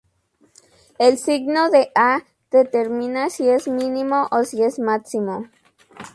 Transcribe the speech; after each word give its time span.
El 0.97 1.19
signo 1.19 1.69
de 1.69 1.91
"a" 1.93 2.23
determina 2.49 3.29
si 3.29 3.47
es 3.49 3.67
mínimo 3.67 4.27
o 4.31 4.43
si 4.45 4.63
es 4.63 4.79
máximo. 4.79 5.47